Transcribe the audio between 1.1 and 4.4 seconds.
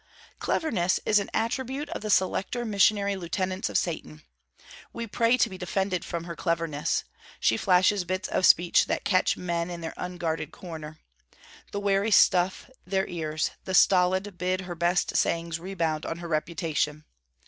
an attribute of the selecter missionary lieutenants of Satan.